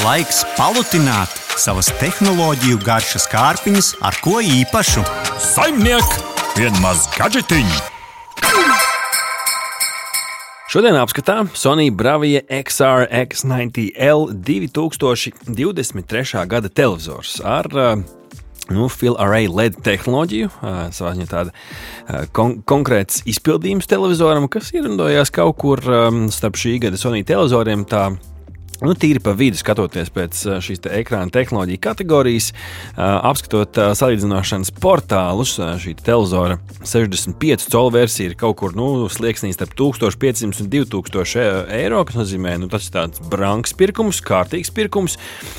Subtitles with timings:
[0.00, 1.28] Laiks palutināt
[1.60, 5.02] savas tehnoloģiju garšas kārpiņas ar ko īpašu.
[5.44, 6.14] Saimniek,
[6.56, 7.82] vienmaz gadžetiņu!
[10.72, 16.46] Šodien apskatām Sony Bravija XR X90L 2023.
[16.48, 17.92] gada televizors ar uh,
[18.72, 20.48] nu, Fill Array LED tehnoloģiju.
[20.62, 25.84] Uh, savā ziņā tāda uh, kon konkrēts izpildījums televizoram, kas ierindojās kaut kur
[26.32, 27.84] starp šī gada Sony televizoriem.
[27.84, 28.14] Tā
[28.80, 32.46] Nu, tīri pa vidu skatoties pēc šīs te ekrāna tehnoloģija kategorijas,
[32.96, 40.64] apskatot salīdzināšanas portālus, šī televizora 65 colu versija ir kaut kur nu, slieksnī starp 1500
[40.64, 45.18] un 2000 eiro, kas nozīmē, ka nu, tas ir tāds brangs pirkums, kārtīgs pirkums.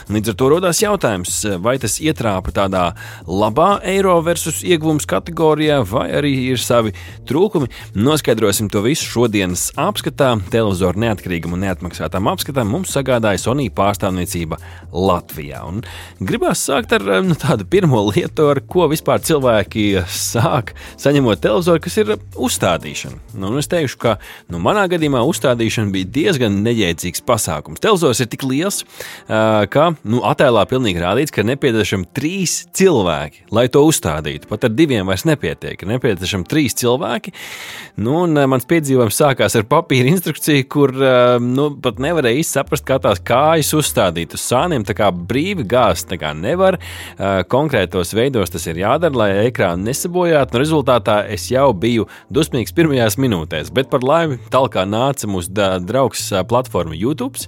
[0.10, 2.88] Līdz ar to rodas jautājums, vai tas ietrāpa tādā
[3.30, 6.96] labā eiro versus ieguvums kategorijā, vai arī ir savi
[7.30, 7.70] trūkumi.
[8.02, 12.74] Noskaidrosim to visu šodienas apskatā, televizoru neatkarīgam un neatmaksātām apskatām.
[12.74, 14.58] Mums sagādāja sagādāja Sony pārstāvniecība
[14.92, 15.62] Latvijā.
[15.68, 15.82] Un
[16.24, 21.98] gribās sākt ar nu, tādu pirmo lietu, ar ko vispār cilvēki sāk saņemot televizoru, kas
[22.02, 23.20] ir uzstādīšana.
[23.42, 24.16] Nu, es teikšu, ka
[24.52, 27.82] nu, manā gadījumā uzstādīšana bija diezgan neģēcīgs pasākums.
[27.84, 28.84] Televizors ir tik liels,
[29.28, 34.50] ka nu, attēlā pilnīgi rādīts, ka nepieciešami trīs cilvēki, lai to uzstādītu.
[34.52, 35.82] Pat ar diviem vairs nepietiek.
[35.82, 37.36] Ir nepieciešami trīs cilvēki.
[38.02, 40.96] Nu, un, mans piedzīvojums sākās ar papīra instrukciju, kur
[41.44, 44.86] nu, pat nevarēja saprast, kā tās kājas uzstādīt uz sāniem.
[44.88, 46.78] Tā kā brīvi gāzt kā nevar.
[47.52, 50.56] Konkrētos veidos tas ir jādara, lai ekrānu nesabojātu.
[50.56, 55.54] Nu, rezultātā es jau biju dusmīgs pirmajās minūtēs, bet par laimi tālāk nāca mūsu
[55.88, 57.40] draugs platforma YouTube,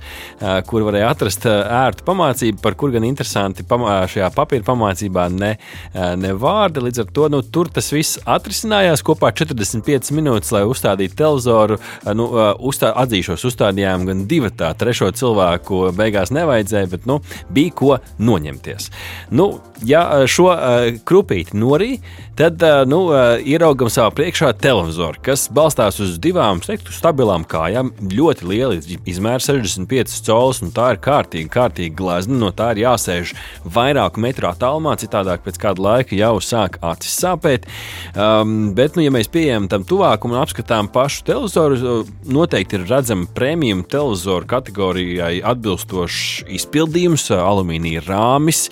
[0.70, 5.54] kur varēja atrast ērtu pamācību, par kur gan interesanti šajā papīra pamācībā ne,
[5.94, 6.84] ne vārdi.
[6.88, 11.80] Līdz ar to nu, tur tas viss atrisinājās kopā 45 minūtes, lai uzstādītu televizoru.
[12.16, 12.30] Nu,
[12.64, 17.20] uzstā, atzīšos, uzstādījām gan divu tā, trešo cilvēku cilvēku beigās nevajadzēja, bet nu,
[17.54, 18.90] bija ko noņemties.
[19.36, 21.98] Nu, ja šo uh, krupīti norī,
[22.38, 23.12] tad uh, nu,
[23.44, 27.92] ieraugam savā priekšā televizoru, kas balstās uz divām teiktu, stabilām kājām.
[28.14, 28.78] Ļoti liela
[29.10, 32.40] izmēra 65 colis, un tā ir kārtīgi, kārtīgi glezna.
[32.44, 33.36] No tā ir jāsēž
[33.76, 37.68] vairāku metru attālumā, citādāk pēc kāda laika jau sāk acis sāpēt.
[38.14, 43.30] Um, bet, nu, ja mēs pieejam tam tuvāk un apskatām pašu televizoru, noteikti ir redzama
[43.36, 48.70] premium televizoru kategorijai tehnikai atbilstošs izpildījums, alumīnija rāmis.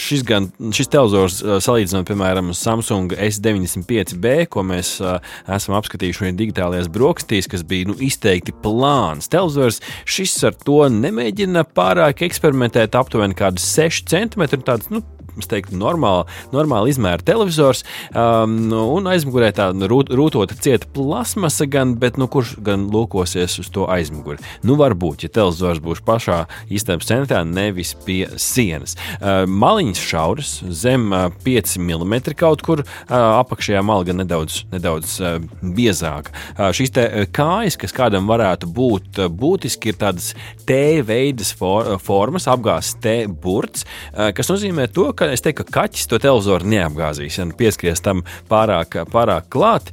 [0.00, 7.48] Šis, gan, šis televizors, salīdzinot, piemēram, Samsung S95B, ko mēs esam apskatījuši viņa digitālajās brokastīs,
[7.48, 14.08] kas bija nu, izteikti plāns televizors, šis ar to nemēģina pārāk eksperimentēt, aptuveni kādi 6
[14.10, 14.62] centimetri.
[14.66, 15.02] Tāds, nu,
[15.42, 21.96] es teiktu, normāla, normāla izmēra televizors, um, un aizmugurē tā rūt, rūtota cieta plasmasa, gan,
[22.00, 24.42] bet nu, kurš gan lūkosies uz to aizmuguri?
[24.66, 28.96] Nu, varbūt, ja televizors būs pašā istabas centrā, nevis pie sienas.
[29.16, 35.38] Uh, maliņas šauras, zem uh, 5 mm kaut kur uh, apakšējā malga nedaudz, nedaudz uh,
[35.62, 36.34] biezāka.
[36.56, 40.32] Uh, šīs te, uh, kājas, kas kādam varētu būt uh, būtiski, ir tādas
[40.66, 45.66] T veidas for, uh, formas, apgāzts T burts, uh, kas nozīmē to, ka es teiktu,
[45.66, 49.92] ka kaķis to televizoru neapgāzīs, ja pieskaries tam pārāk, pārāk klāt.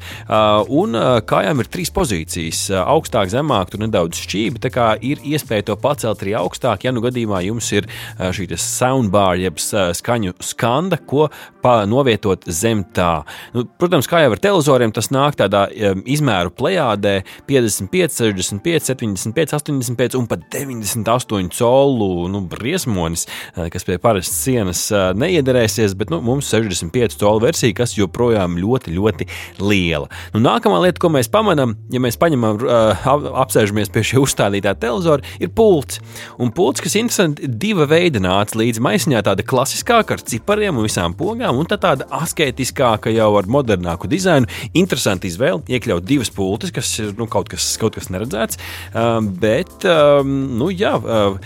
[0.74, 0.98] Un
[1.30, 4.62] kājām ir trīs pozīcijas augstāk, zemāk, tur nedaudz šķīvi.
[4.64, 7.90] Tā kā ir iespēja to pacelt arī augstāk, ja nu gadījumā jums ir
[8.20, 11.30] šī soundbar, jeb skaņu skanda, ko
[11.64, 13.24] novietot zem tā.
[13.56, 20.16] Nu, protams, kā jau ar televizoriem, tas nāk tādā izmēru plējādē- 55, 65, 75, 85
[20.20, 24.92] un pat 98 colu nu, briesmonis, kas pie parastas sienas
[25.23, 29.28] neiederēsies, bet nu, mums 65 colu versija, kas joprojām ļoti, ļoti
[29.63, 30.09] liela.
[30.35, 33.07] Nu, nākamā lieta, ko mēs pamanām, ja mēs paņemam, uh,
[33.44, 36.01] apsēžamies pie šī uzstādītā televizora, ir pults.
[36.41, 41.16] Un pults, kas interesanti, diva veida nāca līdz maisiņā, tāda klasiskāka ar cipariem un visām
[41.17, 44.50] pogām, un tā tāda asketiskāka jau ar modernāku dizainu.
[44.78, 48.59] Interesanti izvēle, iekļaut divas pultis, kas ir nu, kaut, kas, kaut kas neredzēts,
[48.91, 51.38] um, bet, um, nu jā, uh,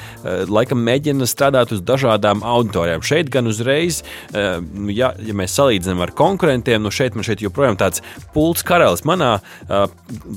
[0.50, 3.04] laikam mēģina strādāt uz dažādām auditorijām.
[3.06, 4.04] Šeit gan uzreiz uzreiz,
[4.34, 8.02] eh, nu, ja, ja mēs salīdzinām ar konkurentiem, nu šeit man šeit joprojām tāds
[8.34, 9.04] pults karalis.
[9.08, 9.88] Manā uh,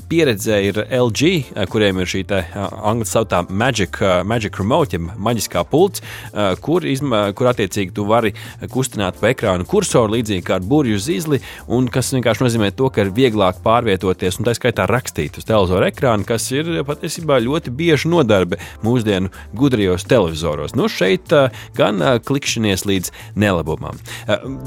[0.09, 6.01] pieredzē ir LG, uh, kuriem ir šī angļu sauktā Magic, Magic Remote, ja maģiskā pults,
[6.63, 8.31] kur, izma, kur attiecīgi tu vari
[8.71, 11.41] kustināt pa ekrānu kursoru līdzīgi kā ar burbuļu zīzli,
[11.71, 15.87] un kas vienkārši nozīmē to, ka ir vieglāk pārvietoties un tā skaitā rakstīt uz televizoru
[15.89, 20.75] ekrānu, kas ir patiesībā ļoti bieži nodarbe mūsdienu gudrajos televizoros.
[20.77, 21.33] Nu, šeit
[21.77, 23.99] gan klikšķinies līdz nelabumam.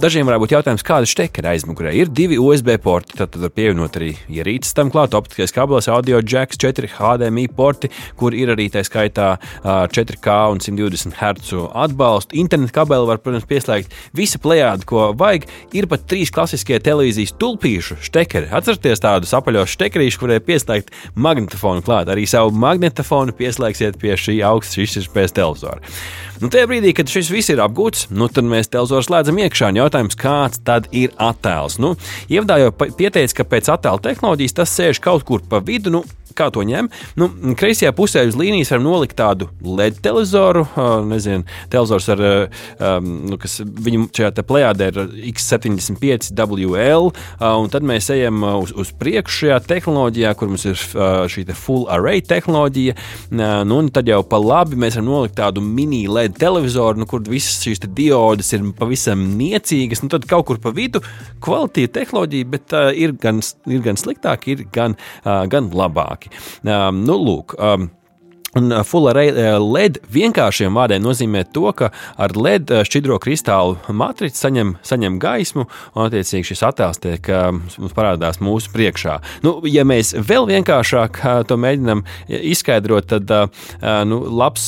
[0.03, 4.15] Dažiem varētu būt jautājums, kāda štekera aizmugurē ir divi USB porti, tad, var pievienot arī
[4.33, 9.35] ierīces tam klāt, optiskais kabels, audio jacks, 4 HDMI porti, kur ir arī tā skaitā
[9.65, 12.37] 4K un 120 Hz atbalstu.
[12.41, 15.47] Internetu kabeli var, protams, pieslēgt visa plējāda, ko vajag.
[15.77, 18.51] Ir pat trīs klasiskie televīzijas tulpīšu štekeri.
[18.55, 22.11] Atcerieties tādus apaļos štekerīšus, kuriem pieslēgt magnetofonu klāt.
[22.13, 25.95] Arī savu magnetofonu pieslēgsiet pie šī augsts izšķirtspējas televizora.
[26.43, 29.71] Nu, tajā brīdī, kad šis viss ir apgūts, nu, tad mēs televizoru slēdzam iekšā.
[29.79, 31.79] Jautājums, kāds tad ir attēls?
[31.83, 31.95] Nu,
[32.33, 35.93] Ievadā jau pieteica, ka pēc attēla tehnoloģijas tas sēž kaut kur pa vidu.
[35.95, 36.05] Nu,
[36.37, 36.91] kā to ņem.
[37.21, 37.29] Nu,
[37.59, 40.67] kreisajā pusē uz līnijas var nolikt tādu LED televizoru,
[41.09, 42.23] nezinu, televizors ar,
[43.05, 45.01] nu, kas viņam šajā plējādē ir
[45.33, 47.11] X75 WL,
[47.41, 52.23] un tad mēs ejam uz, uz priekšu šajā tehnoloģijā, kur mums ir šī full array
[52.25, 52.97] tehnoloģija.
[53.69, 57.63] Nu, tad jau pa labi mēs varam nolikt tādu mini LED televizoru, nu, kur visas
[57.65, 60.05] šīs diodes ir pavisam niecīgas.
[60.05, 61.03] Nu, tad kaut kur pa vidu
[61.45, 63.41] kvalitīva tehnoloģija, bet ir, gan,
[63.71, 66.65] ir gan sliktāk, ir gan, gan labāk cilvēki.
[66.65, 67.91] Um, nu, lūk, um,
[68.55, 71.91] Un uh, Full Array uh, LED vienkāršiem vārdiem nozīmē to, ka
[72.21, 77.27] ar LED uh, šķidro kristālu matricu saņem, saņem gaismu, un attiecīgi šis attēls tiek
[77.95, 79.17] parādās mūsu priekšā.
[79.45, 83.31] Nu, ja mēs vēl vienkāršāk to mēģinām izskaidrot, tad
[84.09, 84.67] nu, labs,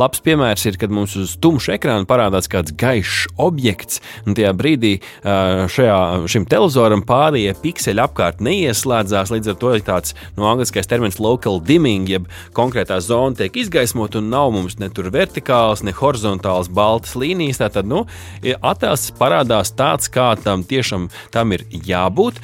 [0.00, 4.92] labs piemērs ir, kad mums uz tumša ekrāna parādās kāds gaišs objekts, un tajā brīdī
[5.22, 5.98] šajā,
[6.30, 11.20] šim televizoram pārējie pikseļi apkārt neieslēdzās, līdz ar to ir tāds no nu, angliskais termins
[11.22, 16.70] local dimming, jeb konkrētās zona tiek izgaismota un nav mums ne tur vertikāls, ne horizontāls
[16.72, 17.60] baltas līnijas.
[17.64, 18.04] Tātad nu,
[18.72, 22.38] attēls parādās tāds, kā tam tiešām tam ir jābūt.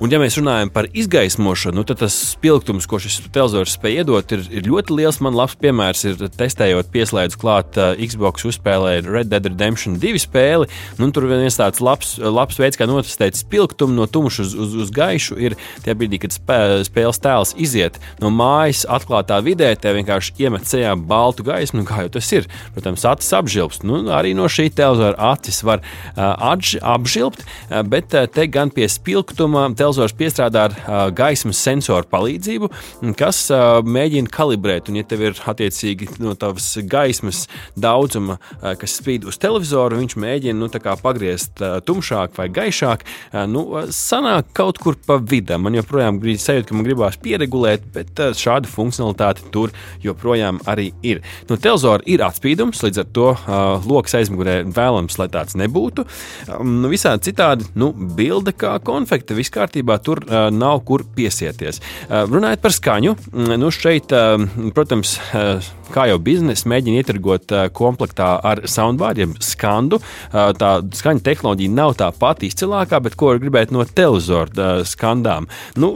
[0.00, 4.30] Un, ja mēs runājam par izgaismošanu, nu, tad tas spilgtums, ko šis televizors spēj iedot,
[4.32, 5.18] ir, ir ļoti liels.
[5.20, 10.70] Man labs piemērs ir testējot, pieslēdzu klāt uh, Xbox uzspēlēju Red Dead Redemption 2 spēli.
[10.96, 14.94] Nu, tur viens tāds labs, labs veids, kā notestēt spilgtumu no tumša uz, uz, uz
[14.96, 16.58] gaišu, ir tie brīdī, kad spē,
[16.88, 22.06] spēles tēls iziet no mājas atklātā vidē, te vienkārši iemet sejā baltu gaismu, nu, kā
[22.06, 22.48] jau tas ir.
[22.72, 23.84] Protams, acis apžilbst.
[23.84, 26.56] Nu, arī no šī televizora acis var uh,
[26.96, 32.68] apžilbt, uh, bet uh, te gan pie spilgtuma televizors piestrādā ar uh, gaismas sensoru palīdzību,
[33.18, 34.90] kas uh, mēģina kalibrēt.
[34.90, 40.16] Un, ja tev ir attiecīgi no tavas gaismas daudzuma, uh, kas spīd uz televizoru, viņš
[40.20, 40.68] mēģina nu,
[41.02, 43.02] pagriezt uh, tumšāk vai gaišāk.
[43.32, 43.64] Uh, nu,
[43.94, 45.58] sanāk kaut kur pa vidu.
[45.58, 50.90] Man joprojām ir sajūta, ka man gribās pieregulēt, bet uh, šāda funkcionalitāte tur joprojām arī
[51.02, 51.24] ir.
[51.50, 56.06] Nu, televizora ir atspīdums, līdz ar to uh, lokus aizmugurē vēlams, lai tāds nebūtu.
[56.46, 59.50] Um, nu, visādi citādi, nu, bilde kā konfekte, viss
[59.80, 61.80] kārtībā tur uh, nav kur piesieties.
[62.08, 63.16] Uh, runājot par skaņu,
[63.58, 64.38] nu šeit, uh,
[64.74, 65.60] protams, uh,
[65.92, 70.00] kā jau biznesa mēģina ietirgot uh, komplektā ar soundbāriem skandu.
[70.00, 75.48] Uh, tā skaņa tehnoloģija nav tā pati izcilākā, bet ko gribētu no televizora uh, skandām.
[75.80, 75.94] Nu,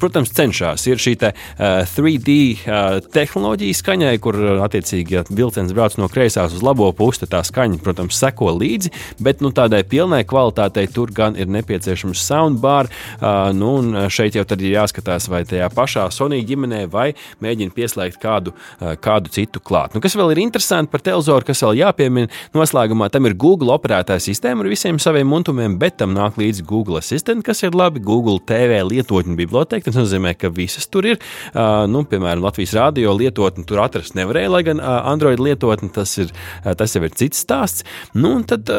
[0.00, 0.86] protams, cenšas.
[0.88, 6.56] Ir šī te, uh, 3D uh, tehnoloģija skaņai, kur attiecīgi, ja vilciens brauc no kreisās
[6.56, 11.12] uz labo pusi, tad tā skaņa, protams, seko līdzi, bet nu, tādai pilnai kvalitātei tur
[11.14, 12.90] gan ir nepieciešams soundbar.
[13.20, 13.72] Uh, nu,
[14.12, 17.10] šeit jau ir jāskatās, vai tajā pašā Sony ģimenē vai
[17.44, 19.94] mēģina pieslēgt kādu, uh, kādu citu klāt.
[19.94, 24.22] Nu, kas vēl ir interesanti par televizoru, kas vēl jāpiemina noslēgumā, tam ir Google operētāja
[24.30, 28.40] sistēma ar visiem saviem muntumiem, bet tam nāk līdzi Google Assistant, kas ir labi, Google
[28.46, 31.16] TV lietotņu biblioteka Tas nozīmē, ka visas tur ir.
[31.50, 36.12] Uh, nu, piemēram, Latvijas rādio lietotni tur atrast nevarēja, lai gan uh, Android lietotni tas,
[36.22, 37.82] ir, uh, tas jau ir cits stāsts.
[38.14, 38.70] Nu, tad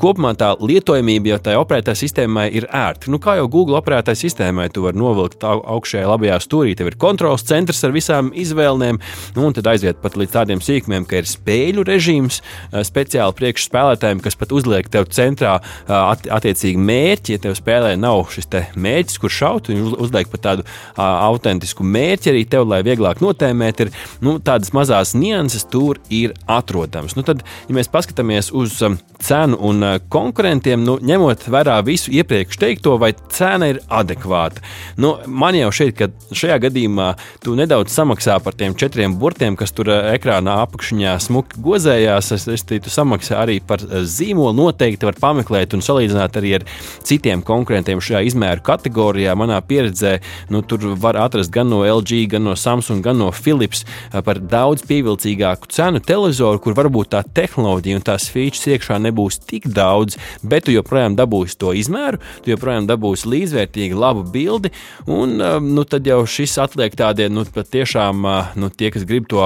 [0.00, 3.10] kopumā tā lietojamība jau tajā operētāja sistēmai ir ērta.
[3.12, 7.44] Nu, kā jau Google operētāja sistēmai, tu vari novilkt augšējā labajā stūrī, tev ir kontrols
[7.44, 9.02] centrs ar visām izvēlēm,
[9.36, 13.68] nu, un tad aiziet pat līdz tādiem sīkumiem, ka ir spēļu režīms uh, speciāli priekš
[13.68, 17.36] spēlētājiem, kas pat uzliek tev centrā uh, at, attiecīgi mērķi.
[17.36, 20.66] Ja tev spēlē nav šis mērķis, kur šaut, viņi uzliek pat tādu
[21.00, 23.92] autentisku mērķi arī tev, lai vieglāk notēmēt, ir
[24.24, 27.16] nu, tādas mazas nianses tur ir atrodamas.
[27.18, 32.12] Nu, tad, ja mēs paskatāmies uz um, cenu un uh, konkurentiem, nu, ņemot vērā visu
[32.14, 34.62] iepriekš teikto, vai cena ir adekvāta.
[35.00, 37.10] Nu, man jau šeit, ka šajā gadījumā
[37.44, 42.32] tu nedaudz samaksā par tiem četriem burtiem, kas tur uh, ekrānā apakšņā smuki gozējās.
[42.36, 44.54] Es, es tu samaksā arī par zīmolu.
[44.58, 46.66] Noteikti var pameklēt un salīdzināt arī ar
[47.04, 49.34] citiem konkurentiem šajā izmēru kategorijā.
[49.38, 50.16] Manā pieredzē
[50.54, 53.84] nu, tur var atrast gan no LG, gan no Samsung, gan no Philips
[54.24, 59.68] par daudz pievilcīgāku cenu televizoru, kur varbūt tā tehnoloģija un tās features iekšā nebūs tik
[59.74, 64.72] daudz, bet tu joprojām dabūsi to izmēru, tu joprojām dabūsi līdzvērtīgu, labu bildi,
[65.10, 68.24] un nu, tad jau šis atliek tādiem, nu, patiešām,
[68.60, 69.44] nu, tie, kas grib to,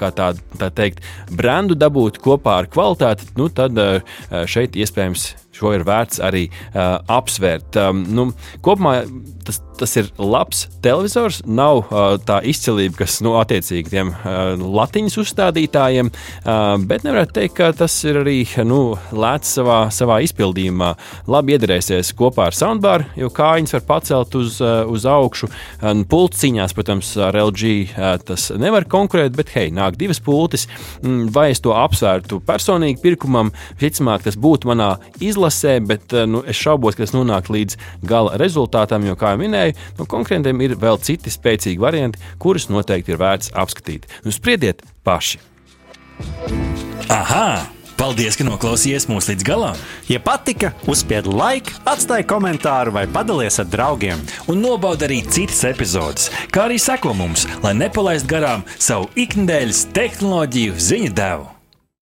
[0.00, 1.04] kā tā, tā teikt,
[1.34, 3.78] brandu dabūt kopā ar kvalitāti, nu, tad
[4.50, 7.78] šeit iespējams šo ir vērts arī uh, apsvērt.
[7.80, 8.28] Um, nu,
[8.64, 9.02] kopumā
[9.46, 15.18] tas, tas ir labs televizors, nav uh, tā izcilība, kas nu, attiecīgi tiem uh, latiņas
[15.22, 20.94] uzstādītājiem, uh, bet nevarētu teikt, ka tas ir arī nu, lēts savā, savā izpildījumā.
[21.30, 25.50] Labi iedarēsies kopā ar soundbar, jo kājiņas var pacelt uz, uh, uz augšu.
[25.50, 30.66] Uh, pults cīņās, protams, ar LG uh, tas nevar konkurēt, bet hei, nāk divas pultis.
[31.04, 36.42] Mm, vai es to apsvērtu personīgi pirkumam, visticamāk, tas būtu manā izlasē bet eh, nu,
[36.46, 39.63] es šaubos, ka tas nonāk līdz gala rezultātam, jo, kā jau minēju,
[39.98, 44.10] no konkurentiem ir vēl citi spēcīgi varianti, kurus noteikti ir vērts apskatīt.
[44.26, 45.40] Nu, spriediet paši!
[47.08, 47.70] Aha!
[47.94, 49.78] Paldies, ka noklausījāties mūsu līdz galam!
[50.10, 54.24] Ja patika, uzspiediet like, atstājiet komentāru vai padalieties ar draugiem.
[54.50, 60.78] Un nobaudiet arī citas epizodes, kā arī sekot mums, lai nepalaistu garām savu ikdienas tehnoloģiju
[60.90, 61.53] ziņu devumu.